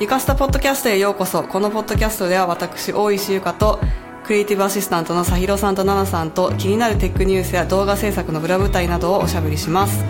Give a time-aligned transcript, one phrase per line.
[0.00, 1.42] ゆかスタポッドキャストへようこそ。
[1.42, 3.78] このポッドキャストでは私大石ゆかと
[4.24, 10.02] クリエイティブアシスタントのさひろさんとななさんと気になるテックニュースや動画制作の裏舞台などをおしゃべりします。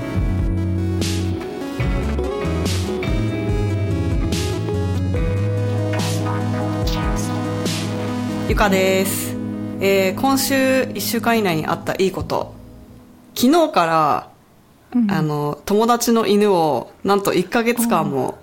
[8.49, 9.35] ゆかです、
[9.81, 12.55] えー今週1週間以内にあったいいこと。
[13.35, 14.31] 昨日から、
[15.09, 18.39] あの友達の犬をなんと1ヶ月間も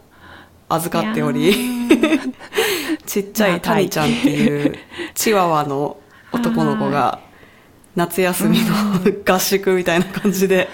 [0.70, 1.54] 預かっており。
[3.06, 4.78] ちっちゃいタニちゃんっていう
[5.16, 5.98] チワワの
[6.32, 7.20] 男の子が
[7.96, 8.74] 夏休みの
[9.25, 10.70] 合宿みたいな感じで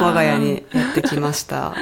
[0.00, 1.74] 我が家にやってきました。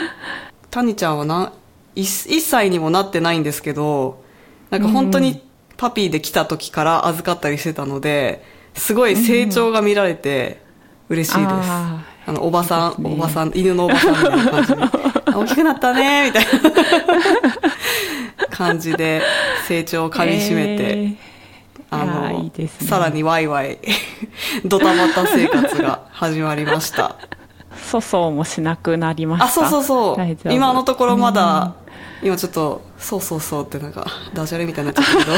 [0.70, 1.52] タニちゃんはな
[1.96, 4.22] 1, 歳にもなってないんですけど
[4.70, 5.42] なんか本当に
[5.76, 8.42] パピーで来た時から預かったりしてたので
[8.72, 10.62] すごい成長が見られて
[11.10, 11.52] 嬉しいです、
[12.26, 13.10] ああのおばさん、ね。
[13.12, 14.82] おばさん犬のおばさんみたいな感じで。
[15.32, 16.50] あ大きくなったねみたいな。
[18.50, 19.22] 感じで
[19.66, 21.16] 成長をかみしめて、えー。
[21.90, 22.68] あのいいね。
[22.68, 23.78] さらにワイワイ
[24.64, 27.16] ドタバタ生活が始まりました。
[27.90, 29.44] 粗相もしなくなりました。
[29.46, 30.52] あそうそうそう。
[30.52, 31.74] 今のところまだ、
[32.22, 35.32] 今ちょっとそうそうそうってなんかダジャレみたいになっちゃったけど。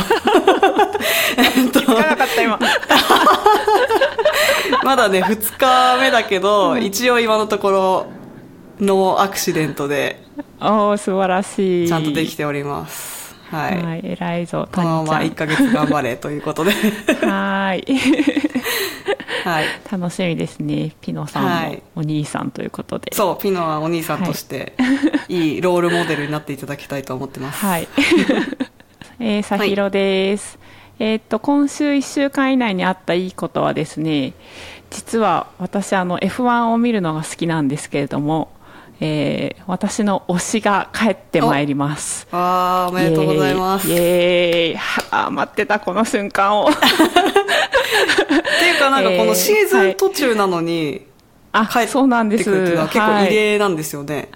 [1.37, 2.59] えっとうんなかった今
[4.85, 8.07] まだね2日目だけど、一応今のところ
[8.81, 10.23] ノーアクシデントで
[10.61, 11.89] おお素晴らしい。
[11.89, 13.35] ちゃんとできております。
[13.51, 16.73] はい、はい偉いぞこのまま1ヶ月頑張れということで。
[16.73, 17.99] はーい。
[19.45, 19.67] はい。
[19.93, 21.73] 楽しみですねピノさんはい。
[21.75, 23.15] のお兄さんということで。
[23.15, 24.73] そうピノはお兄さんとして、
[25.29, 27.65] い、いロールモデルになっていただきたいと思ってます。
[27.65, 27.89] はい。
[29.21, 30.59] えー、さひろです。
[30.99, 34.33] えーっと、今週1週間以内にあったいいことはですね、
[34.91, 38.53] 実は私、あの、F1 を見るのが好きなんですけれども、
[39.01, 42.29] えー私の推しが帰ってまいります。
[42.31, 43.89] わあおめでとうございます。
[43.89, 44.81] イエーイ。
[45.11, 46.69] あ待ってた、この瞬間を。
[46.69, 46.73] っ
[48.59, 51.07] ていうかなんかこの シーズン途中なのに
[51.53, 54.29] あ帰ってそうなんですくるっていうのは結構はい異例なんですよね、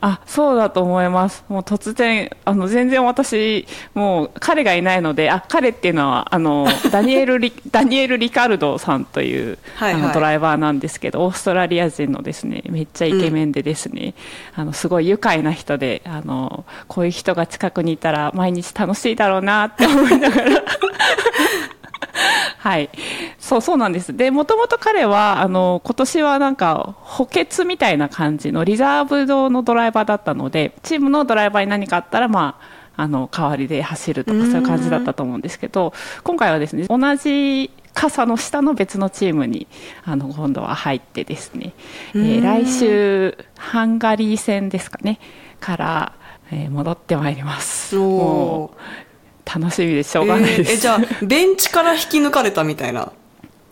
[0.00, 10.02] あそうだと思います、もう突然、あの全然私、もう彼がいないので、あ彼っていうのはあの ダニエルリ・ダニエル・リカルドさんというはいはい。
[10.02, 14.14] あのドライバーなんですけど、オーストラリア人のですねめっちゃイケメンで、ですね、
[14.54, 20.62] あのすごい愉快な人であの、こういう人が近くにいたら、毎日楽しいだろうなって思いながら。
[22.58, 22.90] はい、
[23.38, 24.16] そうそうなんです。
[24.16, 32.58] で、もともと彼はあの今年はなんか補欠みたいな感じのリザーブドのドライバーだったので、チームのドライバーに何かあったらま
[32.96, 35.92] ああの代わりで走るとかそういう感じだったと思うんですけど、
[36.24, 39.66] 今回はですね同じ傘の下の別のチームに
[40.04, 41.74] あの今度は入ってですね、
[42.14, 45.18] えー来週ハンガリー戦ですかね
[45.60, 46.12] から、
[46.50, 47.96] えー戻ってまいります。
[47.96, 49.07] おもう
[49.52, 50.72] 楽しみでしょうがないです。
[50.72, 53.12] えーえじゃあベンチから引き抜かれたみたいな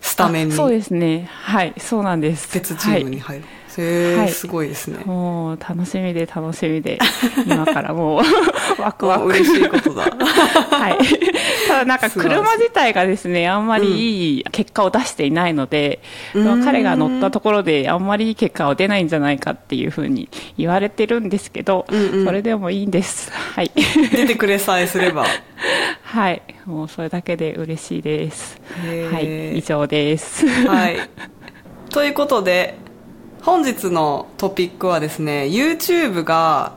[0.00, 1.28] スタメンにあそうですね。
[1.30, 2.48] はいそうなんです。
[2.54, 3.44] 別チームに入る、
[3.82, 4.28] へい。
[4.30, 6.98] すごいですね、もう楽しみで楽しみで
[7.46, 8.22] 今からもう
[8.80, 9.22] ワクワク。
[9.22, 10.02] あ嬉しいことだ。
[10.70, 10.98] はい、
[11.68, 16.00] ただなんか車自体がですねあんまりいい結果を出していないので、
[16.34, 20.28] まあ彼が乗ったところであんまりいい結果は出ないんじゃないかっていうふうに
[20.58, 21.86] 言われてるんですけど、
[22.24, 23.32] それでもいいんです。
[23.32, 23.70] はい。
[24.10, 25.26] 出てくれさえすれば。
[26.02, 26.42] はい。
[26.64, 28.60] もうそれだけで嬉しいです。
[29.12, 29.58] はい。
[29.58, 30.46] 以上です。
[30.66, 30.98] はい。
[31.90, 32.76] ということで、
[33.46, 36.72] 本日のトピックはですね、YouTube が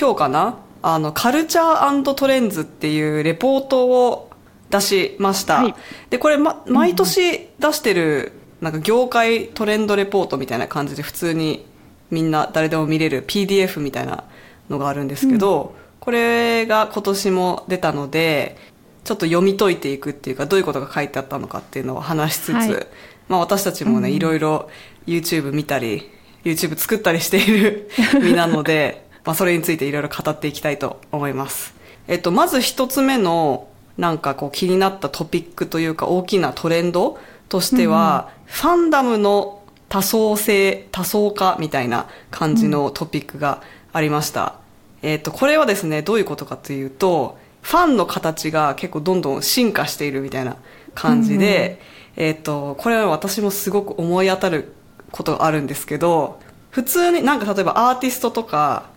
[0.00, 4.30] 今日かなあの、カルチャートレンズっていうレポートを
[4.70, 5.64] 出しました。
[5.64, 5.74] はい。
[6.10, 11.66] で、これ、ま、毎年出してる、なんか業界トレンドレポートみたいな感じで普通に
[12.12, 14.22] みんな誰でも見れる PDF みたいな
[14.70, 18.56] のがあるんですけど、これが今年も出たので、
[19.02, 22.86] ちょっと読み解いていくっていうか、どういうことが書いてあったのかっていうのを話しつつ、はい。
[23.28, 24.70] まあ私たちもね、いろいろ
[25.06, 26.10] YouTube 見たり、
[26.44, 27.90] YouTube 作ったりしている
[28.22, 31.74] 身なので、まあそれについていろいろ語っていきたいと思います。
[32.08, 37.18] えっと、まず一つ目の、なんかこう気になったトピックというか大きなトレンド
[37.48, 43.62] としては、ファンダムの多層性、多層化みたいな感じのトピックが
[43.92, 44.54] ありました。
[45.02, 50.56] えっと、これはですね、どういうことかというと、ファンの形が結構どんどん進化しているみたいな
[50.94, 51.80] 感じで、
[52.16, 54.74] えっと、これは私もすごく思い当たる
[55.12, 58.90] ことがあるんですけど、普通になんか例えばアーティストとか、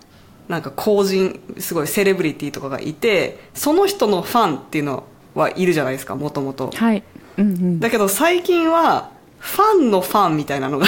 [0.47, 5.03] なんか公人、すごいセレブリティとかがいて、その人のファンっていうの
[5.35, 6.71] はいるじゃないですか、もともと。
[6.73, 7.03] はい
[7.38, 10.88] うんうんだけど最近は、ファンのファンみたいなのが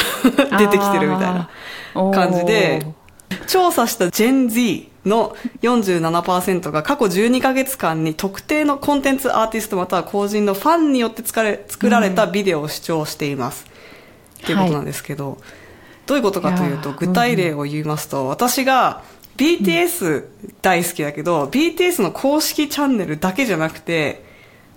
[0.58, 1.50] 出てきてるみたいな
[1.94, 2.88] 感じで
[3.46, 13.66] 調査した Gen Z の47%が過去12ヶ月間に特定のコンテンツアーティストまたは個人のファンによって作られ作られたビデオを視聴しています。
[14.44, 15.38] っていうことなんですけど、
[16.06, 19.04] どういうことかというと、具体例を言いますと、私が
[19.38, 20.26] BTS
[20.62, 24.24] 大好きだけど、BTS の公式チャンネルだけじゃなくて、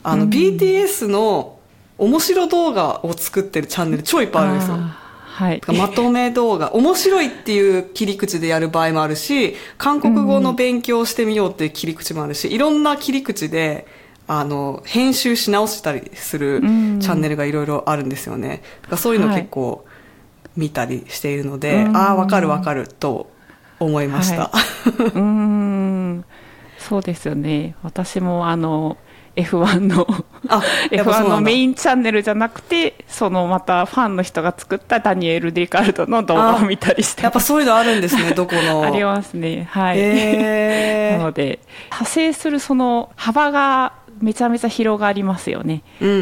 [0.02, 1.58] あの、うん BTS の
[1.98, 4.76] 面白動画を作ってるチャンネル超いっぱいあるんですよ。
[4.76, 5.62] はい。
[5.68, 13.86] まとめ動画、面白いっていう切り口でやる場合もあるし、韓国語の勉強をしてみようっていう切り口もあるし、いろんな切り口で、
[14.32, 18.62] あの、編集し直したりするチうんャンネルがいろいろあるんですよね。
[18.82, 19.84] だからそういうのはい結構
[20.56, 23.28] 見たりしているので、うんああ、わかるわかると
[23.80, 24.42] 思いました。
[24.42, 24.50] は
[24.96, 26.24] うーん。
[26.78, 27.74] そうですよね。
[27.82, 28.96] 私もあの、
[29.36, 30.06] F1 の
[30.48, 38.82] あ、 やっぱそう F1 なんだのメインチャンネルじゃなくて、そのまたファンの人が作ったダニエル・ディカルドの動画を見たりしてやっぱそういうのあるんですね、 どこの。
[38.82, 39.68] ありますね。
[39.70, 39.98] はい。
[39.98, 45.82] へーなので、派生するその幅がめちゃめちゃ広がりますよね。
[46.00, 46.14] うんうん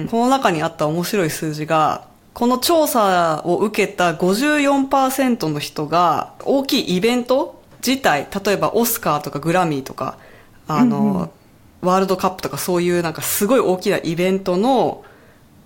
[0.00, 0.08] うん。
[0.08, 10.18] この中にあった面白い数字が、この調査を受けた54%の人が大きいイベント自体、例えばオスカーとかグラミーとか、
[10.66, 11.30] あの、うんうん
[11.80, 15.04] ワールドカップとかそういうなんかすごい大きなイベントの、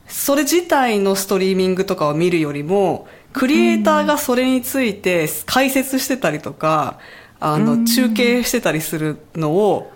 [0.07, 6.99] それ自体のストリーミングとかを見るよりも、クリエイターがそれについて解説してたりとか、
[7.41, 9.91] あの、うん中継してたりするのを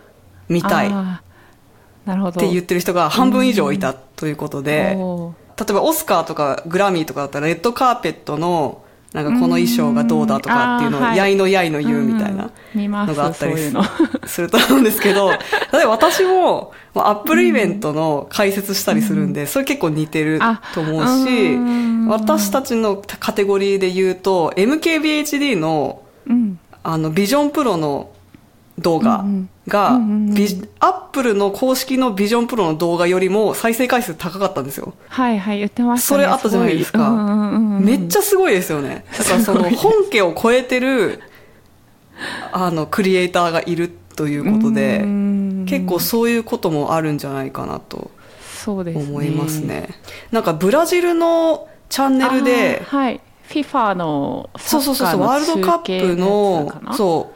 [0.49, 0.91] 見たい。
[2.07, 2.41] あーなるほど。
[2.41, 4.97] って言ってる人が半分以上いたということで、
[5.59, 8.83] 例えばオスカーとかグラミーとかだったらレッドカーペットの
[9.13, 12.37] なんかこの衣装がどうだとかっていうのをやいのやいの言うみたいうん。
[12.91, 13.55] なのがあったり
[14.27, 15.37] すると思うんですけど、例
[15.83, 20.41] えば私もまあアップルイベントの解説したりするんで、それ結構似てる
[20.75, 26.59] と思うあしうん、私たちのカテゴリーで言うと MKBHD のうん。
[26.89, 28.11] あの、ビジョンプロの
[28.79, 29.25] 動画
[29.69, 34.95] が、アップルの公式のビジョンプロの動画よりも再生回数高かったんですよ。
[35.09, 36.19] はいはい、言ってましたね。
[36.19, 39.05] それあったじゃないですかうんうんうんうんめっちゃすごいですよね。
[39.19, 41.21] だからその本家を超えてる、
[42.53, 48.11] あの、クリエイターがいるということでう、ん結構そういうこともあるんじゃないかなと
[48.67, 49.05] そうですね。
[49.05, 49.89] 思いますね。
[50.33, 53.21] なんかブラジルのチャンネルではい。
[53.49, 56.95] FIFA のそうそうそうそう、ワールドカップの、う。
[56.97, 57.36] そう、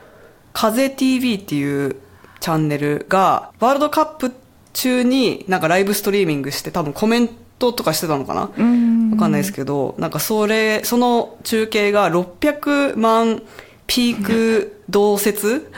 [0.53, 1.97] 風 TV っていう
[2.41, 4.33] チャンネルが、ワールドカップ
[4.73, 8.51] 中になんかライブストリーミングして多分コメントとかしてたのかな？
[8.57, 9.11] うん。
[9.11, 13.43] わかんないですけど、なんかそれ、その中継が600万
[13.87, 15.71] ピーク同説。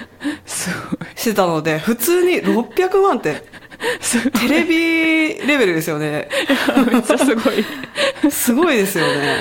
[1.17, 3.43] してたので、普通に600万って。
[4.41, 6.29] テレビレベルですよね。
[6.93, 8.31] めっちゃすごい。
[8.31, 9.39] すごいですよね。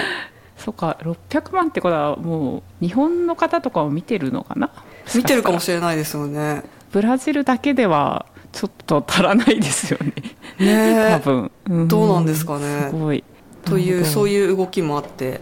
[0.58, 4.72] そっか、600万ってことはもう日本の方とかを見てるのかな？
[5.16, 6.64] 見てるかもししれないですよね。
[6.92, 10.14] ブラジルだけではちょっと足らないですよね。
[10.60, 11.52] ね多分。
[11.86, 13.24] んどうなんですかねすごい。
[13.66, 14.30] というそうう。
[14.30, 15.42] いう動きもあって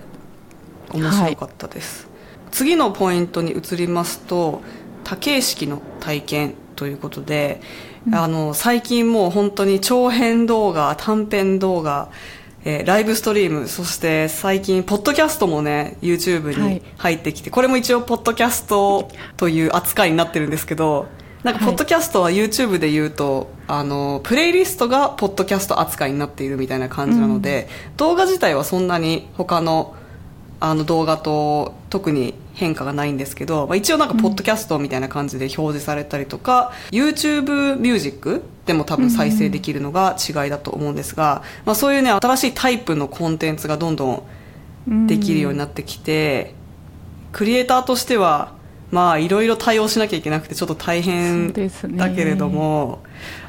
[0.93, 2.07] 面白かったです、
[2.51, 4.61] 次のポイントに移りますと
[5.03, 7.61] 多形式の体験ということで、
[8.11, 12.09] あの最近もう本当に長編動画短編動画
[12.65, 16.81] えーライブストリームそして最近ポッドキャストもね YouTube にはい。
[16.97, 21.07] 入ってきて、これも一応ポッドキャストという扱いになってるんですけど
[21.43, 21.69] なんかはい。
[21.69, 29.95] ポッドキャストは YouTube で言うと、あのプレイリストがポッドキャスト扱いになっているみたいな感じなので、動画自体はそんなに他の
[30.61, 44.23] あの動画と特に変化がないんですけど、まあ、一応なんかポッドキャストみたいな感じで表示されたりとか、YouTube ミュージックでも多分再生できるのが違いだと思うんですが、まあ、そういうね新しいタイプのコンテンツがどんど
[44.87, 46.53] んできるようになってきて、
[47.31, 48.53] クリエイターとしては
[48.91, 52.99] まあいろいろ対応しなきゃいけなくてちょっと大変だけれども、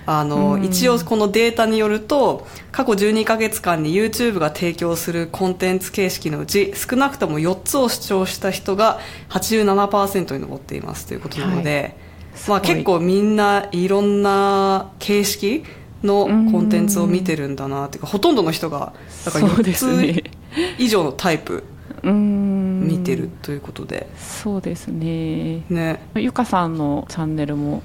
[0.07, 0.65] あの、うん。
[0.65, 12.09] 一応このデータによると過去12ヶ月間に YouTube が提供するコンテンツ形式のうち少なくとも4つを視聴した人が87%に上っていますということなので、
[12.49, 15.65] まあ、結構みんないろんな形式
[16.03, 18.93] のコンテンツを見てるんだなっていうかほとんどの人が
[19.25, 20.03] だからそうですね。
[20.03, 21.65] 4つ以上のタイプ
[22.03, 22.87] うん。
[22.87, 25.65] 見てるということで、そうですね。
[25.69, 26.01] ね。
[26.15, 27.83] ゆかさんのチャンネルも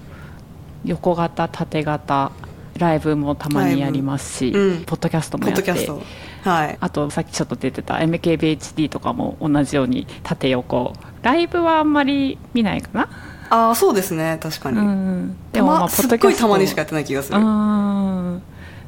[0.86, 2.32] 横型縦型
[2.78, 4.84] ライブもたまにやりますし、うん。
[4.86, 5.72] ポッドキャストもポッやって。
[5.72, 6.02] ドキャスト。
[6.50, 6.78] はい。
[6.80, 10.94] あとさっきちょっと出てた MKBHD とかも同じように縦横。
[11.22, 13.10] ライブはあんまり見ないかな
[13.50, 14.40] ああそうですね。
[14.42, 18.42] 確かに、うんたま、すっごいたまにしかやってない気がする、うん。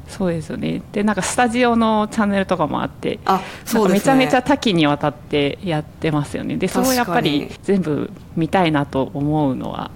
[0.08, 0.82] そうですよね。
[0.92, 3.94] でなんかスタジオのチャンネルとかもあってあそうね。
[3.94, 6.56] めちゃめちゃ多岐にわたってやってますよね。
[6.56, 9.90] でそれをやっぱり全部見たいなと思うのは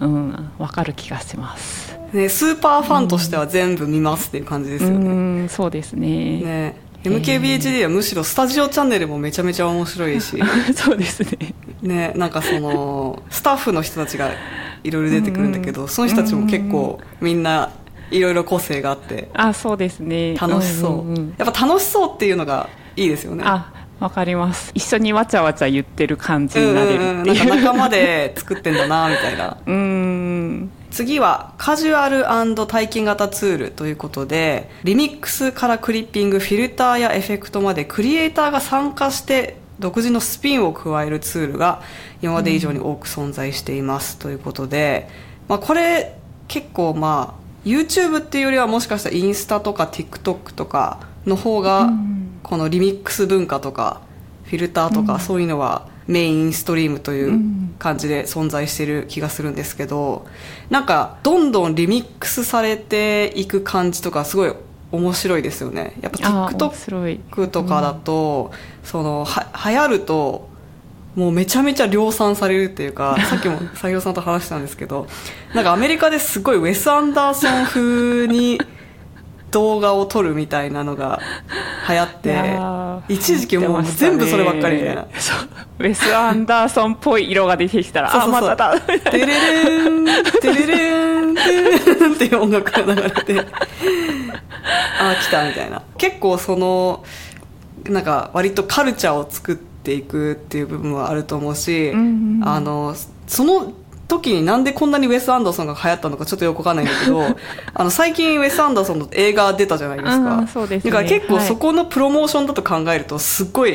[0.00, 1.98] うん分かる気がします。
[2.12, 5.44] ね、スーパーファンとしては全部見ますっていう感じですようね。
[5.44, 6.40] んそうですね。
[6.40, 10.38] ね MKBHD はむしろスタジオチャンネルもめちゃめちゃ面白いし、
[10.76, 11.54] そうですね。
[11.82, 14.30] ね、なんかその、スタッフの人たちが
[14.84, 17.70] いろいろ出てくるんだけど、その人たちも結構みんな
[18.10, 20.34] いろいろ個性があって、あそうですね。
[20.36, 21.34] 楽しそう,、んんん。
[21.38, 23.44] やっぱ楽しそうっていうのがいいですよね。
[23.46, 24.70] あわかります。
[24.74, 26.98] 一緒にわちゃわちゃ言ってる感じうんになれう。
[26.98, 29.56] んうん、るっていうなんか仲間で作ってんだなみたいな。
[29.66, 32.24] うん次はカジュアル
[32.66, 41.82] 体験型ツールということでリミックスからクリッピングフィルターやエフェクトまでクリエイターが参加して独自のスピンを加えるツールが
[42.22, 45.08] 今まで以上に多く存在していますということで、
[45.48, 46.16] まあ、これ
[46.48, 51.90] 結構まあ YouTube っていうよりはもしかしたらインスタとか TikTok とかの方が
[52.42, 54.00] このリミックス文化とか
[54.44, 57.40] フィルターとかそういうのはメインストリームという
[57.78, 60.26] 感じで存在してる気がするんですけど
[60.68, 64.52] なんかどんどんリミックスされていく感じとかすごい
[64.90, 65.94] 面白いですよね。
[66.00, 68.50] やっぱ TikTok とかだと、
[68.82, 70.50] そのは流行ると
[71.14, 75.06] もうめちゃめちゃ量産されるっていうか さっきも斉弘さんと話したんですけど
[75.54, 78.60] なんかアメリカですごいウェス・アンダーソン風に
[79.50, 81.20] 動画を撮るみたいなのが
[81.88, 82.12] 流行っい
[83.08, 85.06] て一時期もう全部そればっかりみたいな。
[85.18, 85.48] そう
[85.80, 90.04] ウェス・アンダーソンっぽい色が出てきたらあまただテレレン、
[90.42, 91.62] テレレン、テレ
[91.96, 93.40] レンっていう音楽が流れて、
[95.00, 95.82] あー来たみたいな。
[95.96, 97.02] 結構その、
[97.84, 102.94] なんか割とカルチャーを作っていくっていう部分はあると思うし、んうんあの、
[103.26, 103.72] その
[104.10, 107.22] 時になんでこんなにウェス・アンダーソンが流行ったのかちょっとよくわかんないんだけど、
[107.72, 110.36] あの最近ウェス・アンダーソンの映画出たじゃないですうか。
[110.36, 110.90] んそうですね。
[110.90, 113.72] だから結構はいそこのプロモーションだと考えるとすっごいい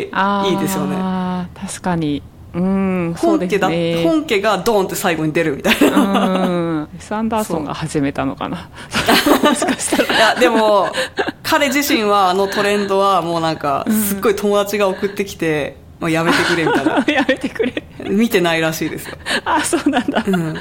[0.54, 0.96] いですよね。
[1.60, 2.22] 確かに。
[2.54, 4.02] うん本家だ、すね。
[4.04, 5.98] 本家がドーンって最後に出るみたいな。
[5.98, 6.82] うん。
[6.84, 8.70] ウェス・アンダーソンが始めたのかな。
[9.44, 10.18] もしかしたら。
[10.18, 10.88] いや、でも、
[11.44, 15.76] 彼自身はあのトレンドはもうなんか、すっごい友達が送ってきて、
[16.06, 17.06] もうやめてくれみたいな。
[17.12, 19.18] やめてくれ見てないらしいですよ。
[19.44, 20.54] あそうなんだうん。
[20.54, 20.56] やっ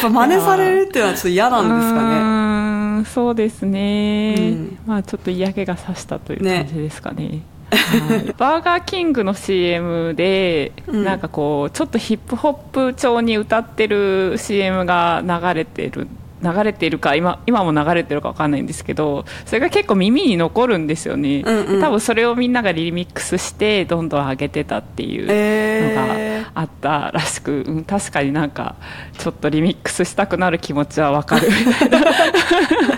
[0.00, 2.08] ぱ真似されるっていうのはちょっと嫌なんですかね。
[2.08, 12.54] うーんそうですね、うんまあちょっと嫌気がさしたというね感じですかねはいバーガーキングの CM で、うんなんかこうちょっとヒップホッ
[12.92, 16.08] プ調に歌ってる CM が流れてる
[16.42, 28.74] 流れているか今今も流れてるか分かんないんですけどそれが結構耳に残るんですよね、うんうん多分それをみんながリミックスしてどんどん上げてたっていうのえがあったらしく、うん、確かになんか
[29.18, 32.02] ちょっとリミックスしたくなる気持ちは分かるみたいなー、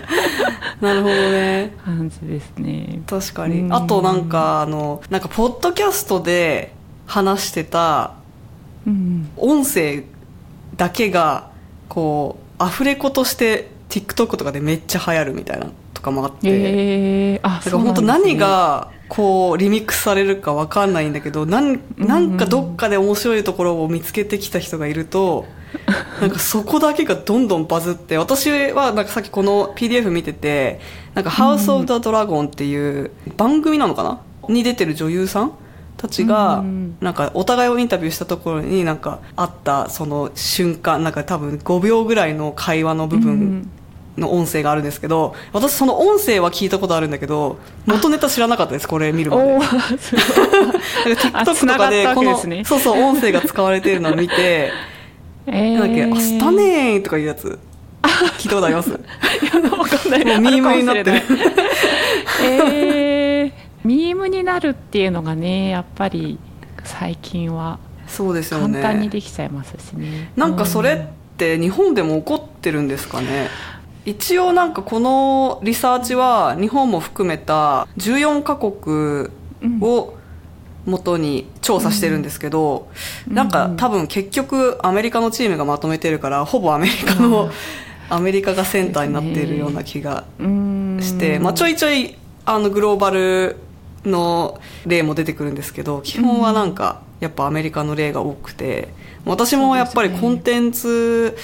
[0.80, 1.74] なるほどね。
[1.84, 3.02] 感じですね。
[3.06, 3.60] 確かに。
[3.60, 6.72] うんあとなんか、あの、なんか、ポッドキャストで
[7.06, 8.14] 話してた
[8.86, 10.04] うん音声
[10.76, 11.50] だけが、
[11.88, 16.38] こう、アフレコとして TikTok とかでめっちゃ流行るみたいなとかもあって。
[16.42, 25.46] えー、あだから本当何がこうリミックスされるかわかんないんだけどなんなんかどっかで面白いところを見つけてきた人がいると
[26.20, 30.80] なんかそこだけがどんどんバズって私はなんかさっきこの PDF 見てて
[31.14, 34.20] なんか「ハウス・オブ・ザ・ドラゴン」っていう番組なのかな？
[34.48, 35.52] に出てる女優さん？
[36.00, 36.96] たちがうん。
[37.00, 43.68] なんかお互いをインタビューしたところになんかあったその瞬間なんか多分5秒ぐらいの会話の部分
[44.16, 49.58] の音声があるんですけど私その音声は聞いたことあるんだけど元ネタ知らなかったですこれ見るまで。
[49.58, 54.72] TikTok とかでこのねそうそう音声が使われてるのを見て
[55.46, 57.58] えなんだっけ「ーあしたねー」とかいうやつ。
[58.38, 58.90] 聞いたことあります？
[58.92, 60.24] わかんない。
[60.24, 61.12] もうミームになってる。
[62.42, 63.09] えー、
[63.84, 66.38] ミームになるっていうのがねやっぱり
[66.84, 70.30] 最近はそうですよ簡単にねできちゃいますしね。
[70.36, 73.48] なんかそれって日本でも起こってるんですかね？
[74.04, 79.28] 一応なんかこのリサーチは日本も含めた14カ国
[79.82, 80.14] を
[80.86, 82.88] 元に調査してるんですけど、
[83.28, 83.34] うん。
[83.34, 87.50] なんか多分結局アメリカのチームがまとめてるからほぼアメリカの、
[88.08, 90.98] アメリカがセンターになっているような気がうん。
[91.02, 93.56] して、まあ、ちょいちょいあのグローバル
[94.04, 98.88] の例も出てくるんですけど基本はなんかやっぱアメリカの例が多くて
[99.24, 101.36] 私もやっぱりコンテンツ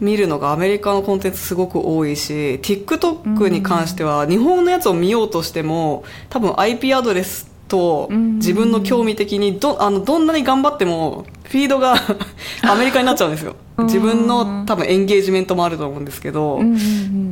[0.00, 11.94] 見るのがアメリカのコンテンツすごく多いし TikTok に関しては日本のやつを見ようとしても多分 IP アドレスとうん自分の興味的にどあのどんなに頑張ってもフィードが
[12.68, 13.54] アメリカになっちゃうんですよ。
[13.78, 16.60] 自分の多分エンゲージメントもあると思うんですけど、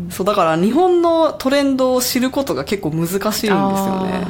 [0.08, 4.26] そうだから日本のトレンドを知ることが結構難しいんですよね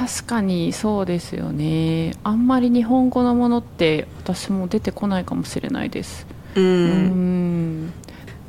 [0.00, 2.14] 確かにそうですよね。
[2.24, 6.26] あんまり日本語のものって私も出てこないかもしれないです。
[6.54, 7.92] うん、うん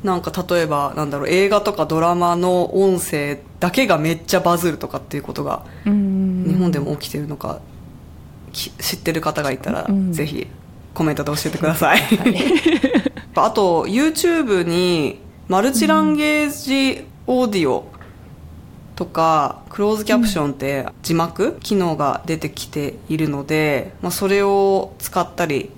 [0.01, 6.46] なんか例えばなんだろう映画とかドラマの音声だけがめっちゃバズるとかっていうことがうん。
[6.48, 7.60] 日本でも起きてるのか
[8.53, 10.13] き知ってる方がいたら、うん。
[10.13, 10.48] ぜひ
[10.93, 12.01] コメントで教えてください、
[13.36, 17.91] あと YouTube にマルチランゲージオーディオ
[19.01, 25.72] とかクローズキャプションって字幕機能が出てきているので、まあ、それを使ったり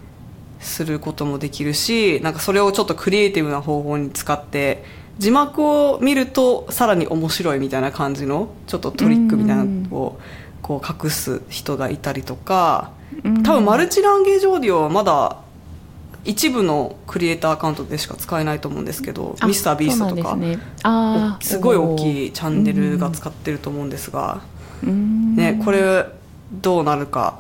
[0.59, 4.83] することもできるしなんかそれをちょっとクリエイティブな方法に使って
[5.19, 10.19] 字幕を見るとさらに面白いみたいな感じのちょっとトリックみたいなのを
[10.61, 12.91] こう隠す人がいたりとか
[13.23, 13.43] うん。
[13.43, 15.42] 多分 multi-language audio はまだ
[16.25, 20.37] 一部のクリエイターアカウントでしか使えないと思うんですけどあ MrBeast とかで
[21.41, 21.59] すね。
[21.59, 24.41] すごい大きいチャンネルが使ってると思うんですが、
[24.83, 25.35] うん。
[25.35, 26.05] ね、これ
[26.51, 27.39] どうなるか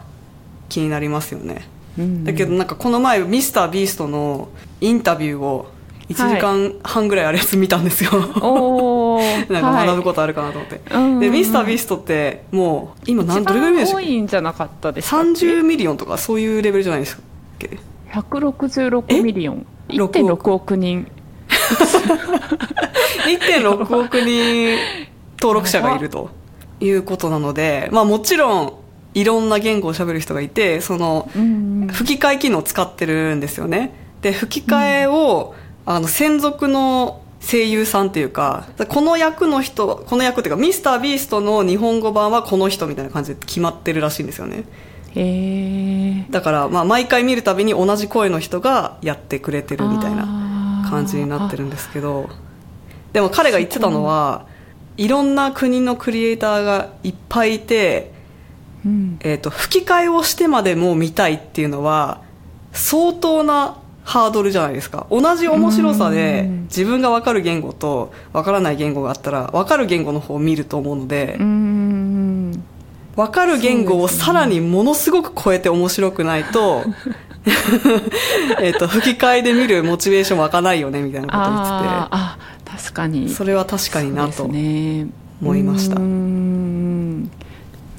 [0.69, 1.67] 気になりますよね。
[1.97, 2.23] うん。
[2.23, 4.49] だけどなんかこの前 MrBeast の
[4.81, 5.71] インタビューを
[6.09, 8.11] 1時間半ぐらいあるやつ見たんですよ、
[8.41, 9.47] おー。
[9.51, 11.13] なんか学ぶはことあるかなと思って、うんうん。
[11.13, 17.19] うんで MrBeast ってもう今い何どれぐらい見るんでした一番っ多いんじゃなかったですけか30 million とかそういうレベルじゃないですっ
[17.59, 17.79] け？
[18.13, 19.65] 166 million。
[19.89, 21.11] え6 1.6億人。
[23.25, 24.77] 1.6億人
[25.39, 26.29] 登録者がいると。
[26.79, 28.73] いうことなので、まあ、もちろん
[29.13, 33.93] いろんな言語を喋る人がいてそのうん吹き替え機能を使ってるんですよね。
[34.21, 35.53] で吹き替えを、
[35.85, 44.63] あの専属の声優さんっていうかこの役の人この役っていうか MrBeast の日本語版はこの人みたいな感じで決まってるらしいんですよね
[45.15, 50.25] だから、まあ、毎回見るたびに同じ声の人がやってくれてるみたいな
[50.83, 52.29] な感じになってるんですけど
[53.13, 54.45] でも彼が言ってたのは
[54.97, 58.11] いろんな国のクリエイターがいっぱいいて、
[58.85, 59.17] うん。
[59.21, 62.21] えー、と吹き替えをしてまでも見たいっていうのは
[62.73, 65.07] 相当なハードルじゃないですか。
[65.09, 66.61] 同じ面白さでうん。
[66.63, 71.62] 自分が分かる言語と分からない言語があったら分かる言語の方を見ると思うのでうん
[73.15, 76.83] 分かる言語をさらにものすごく超えて面白くないと
[78.61, 81.89] えっと吹き替えで見るモチベーション湧かないよねみたいなこと言ってて。
[82.11, 83.29] あ確かに。
[83.29, 84.55] それは確かになと思
[85.55, 85.95] いました。
[85.97, 87.23] うん。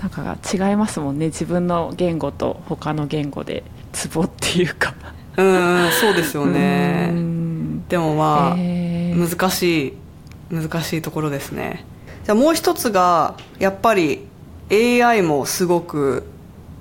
[0.00, 4.94] なんか違いますもんね自分の言語と他の言語でツボっていうか。
[5.36, 7.86] うんそうですようねん。
[7.88, 9.30] でもまあへー。
[9.30, 9.94] 難しい
[10.54, 11.84] 難しいところですね。
[12.24, 14.26] じゃあもう一つがやっぱり
[14.70, 16.24] AI もすごく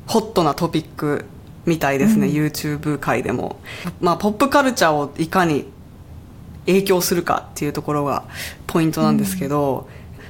[0.08, 1.26] ホットなトピック
[1.66, 2.34] みたいですね、うん。
[2.34, 3.60] YouTube 界でも、
[4.02, 5.66] まあ、ポップカルチャーをいかに
[6.66, 8.24] 影響するかっていうところが
[8.68, 9.88] ポイントなんですけど、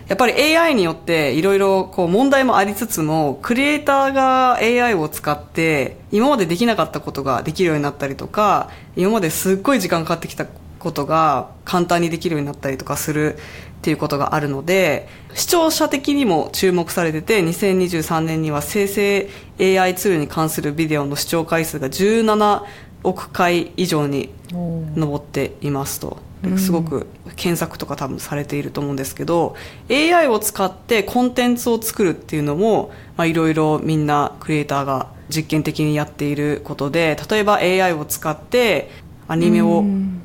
[0.07, 10.45] やっぱり AI によっていろいろこう問題もありつつもクリエイターが AI を使って今までできなかったことができるようになったりとか今まですっごい時間かかってきた
[10.83, 13.39] ことが簡単にできるようになったりとかするっ
[13.81, 22.63] ていうことがあるので視聴者的にも注目されてて2023年には生成 AI ツールに関するビデオの視聴回数が17
[23.03, 26.17] 億回以上に上っていますと。
[26.43, 26.57] うん。
[26.57, 29.55] すごく検索とか多分されていると思うんですけど
[29.89, 38.91] AI を使ってコンテンツを作るっていうのもまあいろいろみんなクリエイターが実験的にやっていることで例えば AI を使って
[39.27, 40.21] アニメをうん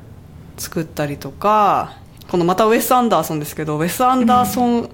[0.59, 1.97] 作ったりとか
[2.29, 4.89] このまたウェス・アンダーソンですけどウェス・アンダーソン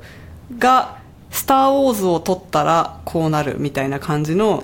[0.57, 0.97] が
[1.31, 4.63] 「スター・ウォーズ」を撮ったらこうなるみたいな感じの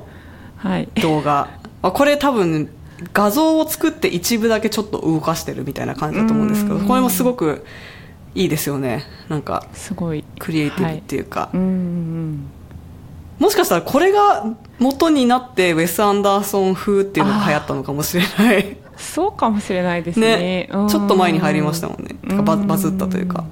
[0.58, 0.88] はい。
[1.02, 1.50] 動画。
[1.82, 2.70] まあこれ多分
[3.14, 6.88] 画像を作って一部だけちょっと動かしてるみたいな感じだと思うんですけどうん。
[6.88, 7.66] これもすごく
[8.36, 9.04] いいですよね。
[9.28, 10.24] なんかすごい。
[10.40, 12.48] クリエイティブっていうか、うんうん
[13.40, 14.46] もしかしたらこれが
[14.78, 20.38] 元になってウェス・アンダーソン風っていうのが流行ったのかもしれないそうかもしれないですね。
[20.38, 20.70] ね。
[20.72, 20.88] うん。
[20.88, 22.16] ちょっと前に入りましたもんね。
[22.16, 23.46] てかババズったというか。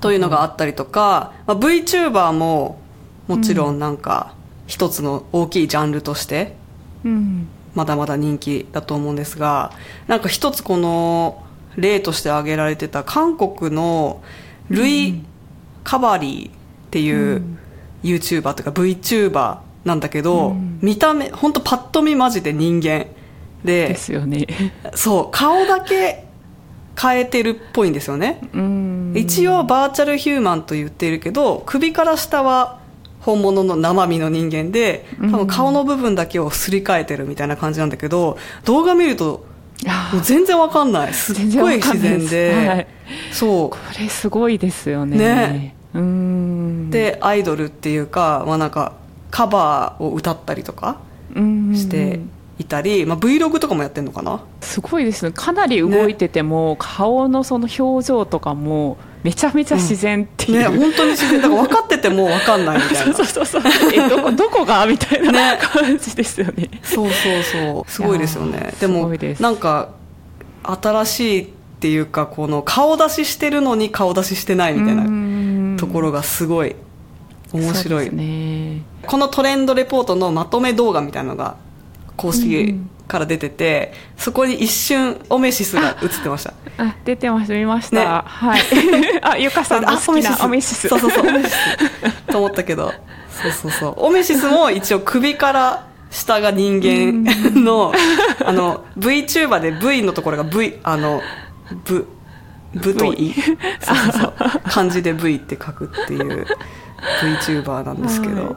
[0.00, 2.80] というのがあったりとか、まあ、VTuber も
[3.28, 4.34] もちろんなんか
[4.66, 6.56] 一つの大きいジャンルとして
[7.04, 7.48] うん。
[7.74, 9.72] まだまだ人気だと思うんですが
[10.06, 11.42] なんか一つこの
[11.76, 14.22] 例として挙げられてた韓国の
[14.68, 15.22] ルイ・
[15.84, 16.52] カバリーっ
[16.90, 17.42] ていう
[18.02, 20.78] YouTuber というか VTuber なんだけど、うん。
[20.80, 23.06] 見た目本当パッと見マジで人間
[23.64, 24.46] でですよね。
[24.94, 26.24] そう顔だけ
[27.00, 28.40] 変えてるっぽいんですよね。
[28.52, 29.12] うん。
[29.16, 32.80] 一応バーチャルヒューマンと言っているけど首から下は
[33.20, 39.46] 本物の生身の人間で多分顔の部分だけをすり替えてるみたいな感じなんだけど動画見ると
[40.22, 41.14] 全然わかんない。
[41.14, 41.32] す。
[41.32, 42.86] っごい自然で、はい、
[43.32, 43.70] そう。
[43.70, 45.16] これすごいですよね。
[45.16, 45.74] ね。
[45.94, 46.90] うん。
[46.90, 48.94] でアイドルっていうか、まあ、なんか
[49.30, 50.98] カバーを歌ったりとか
[51.34, 52.20] して
[52.58, 54.44] いたり、まあ、Vlog とかもやってるのかな？
[54.60, 55.32] すごいですね。
[55.32, 61.40] かなり動いてても、ね、顔のその表情とかもめちゃめちゃ自然っていう、うん、ね本当に自然。
[61.40, 63.14] だから分かってても分かんないみたいな。
[63.14, 63.62] そうそうそう
[63.94, 64.86] えどこ どこが？
[64.86, 66.68] みたいな感じですよね。
[66.82, 67.90] そうそうそう。
[67.90, 68.74] すごいですよね。
[68.80, 69.10] でも
[69.40, 69.90] なんか
[70.62, 71.46] 新しいっ
[71.80, 76.76] ていうかこの顔出ししてるのに顔出ししてないみたいなところがすごい
[77.52, 81.56] 面白い、ね、このトレンドレポートのまとめ動画みたいなのが
[82.16, 86.54] 公式から出てて、そこに一瞬オメシスが映ってました。
[86.78, 88.60] あ出てました見ました、ね、はい。
[89.22, 90.88] あゆかさんの好きなオメシス。
[90.88, 91.56] そうそうそうオメシス。
[92.26, 92.92] と思ったけど。
[93.42, 93.94] そうそうそう。
[93.98, 97.92] オメシスも一応首から下が人間の
[98.44, 101.22] あの VTuber で V のところが V あの
[101.84, 102.06] ブ
[102.74, 103.34] ブとい。
[103.80, 104.34] そうそうそう。
[104.64, 106.46] 漢字で V って書くっていう
[107.20, 108.56] VTuber なんですけど、はい、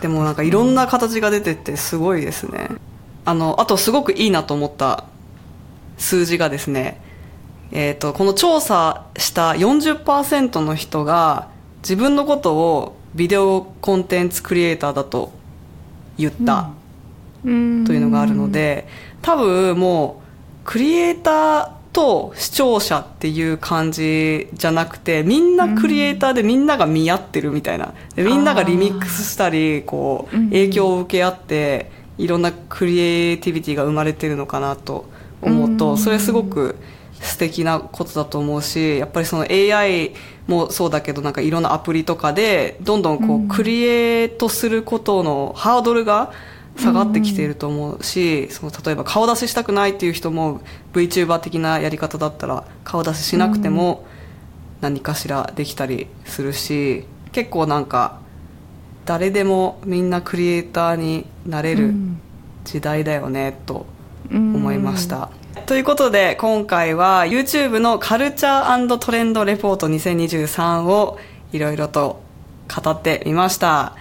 [0.00, 2.68] でもなんかいろんな形が出てってすごいですね。
[3.24, 5.04] あのあとすごくいいなと思った
[5.98, 7.00] 数字がですね
[7.70, 11.48] えーと、この調査した40%の人が
[11.82, 15.32] 自分のことをビデオコンテンツクリエイターだと
[16.16, 16.70] 言った
[17.42, 18.88] というのがあるので
[19.22, 27.94] 多分もうクリエイターと視聴者っていう感じじゃなくてみんなクリエイターでみんなが見合ってるみたいな。
[28.14, 35.06] でみんながリミックスしたりこう影響を受け合っていろんなクリエイティビティが生まれてるのかなと
[35.40, 36.76] 思うとそれすごく
[37.20, 40.14] 素敵なことだと思うしやっぱりその AI
[40.46, 46.32] もそうだけどなんかいろんなアプリとかでどんどんこうクリエイトすることのハードルが
[46.78, 50.60] 下がってきていると思うし、その例えば顔出ししたくないっていう人も
[50.92, 54.06] VTuber 的なやり方だったら顔出ししなくても
[54.80, 58.20] 何かしらできたりするし結構なんか
[59.04, 61.94] 誰でもみんなクリエイターになれる
[62.64, 63.86] 時代だよねと
[64.30, 65.30] 思いました。
[65.66, 71.18] ということで今回は YouTube のカルチャートレンドレポート2023を
[71.52, 72.22] いろいろと
[72.68, 73.96] 語ってみました。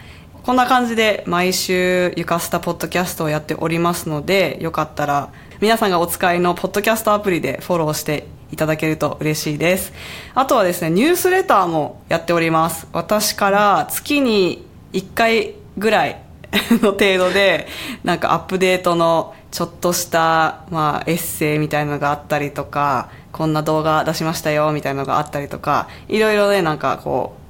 [0.47, 9.91] こんな感じで毎週ゆかスタポッドキャストをやっておりますので、よかったら皆さんがお使いのポッドキャストアプリでフォローしていただけると嬉しいです。
[10.35, 12.87] あとはですね、ニュースレターもやっております。
[12.93, 16.21] 私から月に1回ぐらい
[16.81, 17.67] の程度で、
[18.05, 27.46] なんかアップデートのちょっとした、まあ、エッセイみたいなのがあったりとか、こんな動画出しましたよみたいなのがあったりとか、いろいろね、なんかこう、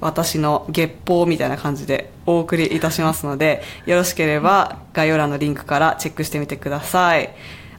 [0.00, 7.30] 私の月報みたいな感じでお送りいたしますので、よろしければ概要欄のリンクからチェックしてみてください。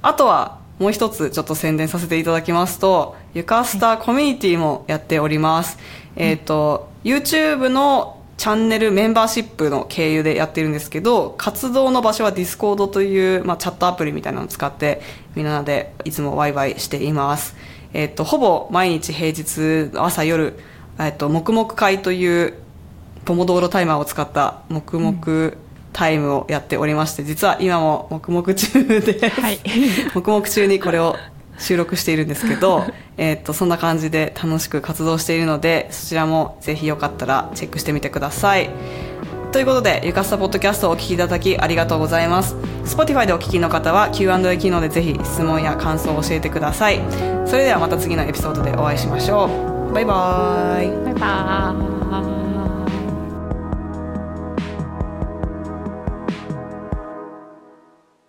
[0.01, 5.77] あとは、もう一つちょっと宣伝させていただきますと、ゆかスターコミュニティもやっております。
[6.15, 15.01] えっ、と、YouTube のチャンネルメンバーシップの経由でやってるんですけど、活動の場所は Discord という、まあ、チャットアプリみたいなのを使って、
[15.35, 17.55] みんなでいつもワイワイしています。
[17.93, 20.57] えっ、と、ほぼ毎日平日朝夜、
[20.99, 22.53] えっと、黙々会という
[23.25, 25.53] ポモドーロタイマーを使った黙々
[25.93, 29.59] タイムをやっておりまして、実は今も黙々中で、はい、
[30.13, 31.15] 黙々中にこれを
[31.57, 32.85] 収録しているんですけど、
[33.17, 38.69] えっと、そんな感じで楽しく活動しているので、そちらもぜひよかったらチェックしてみてください。
[39.51, 42.55] ということで、ゆかすたポッドキャストをお聞きいただきありがとうございます。
[42.85, 47.01] Spotify でお聞きの方は Q&A 機能でぜひ質問や感想を教えてください。
[47.45, 49.70] それではまた次のエピソードでお会いしましょう。
[49.93, 51.03] バイバーイ。
[51.03, 52.40] バイバーイ。